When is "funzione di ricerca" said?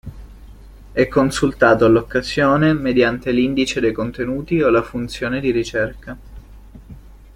4.81-6.17